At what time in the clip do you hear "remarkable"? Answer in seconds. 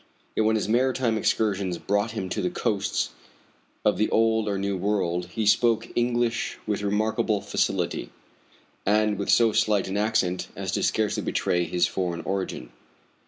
6.81-7.39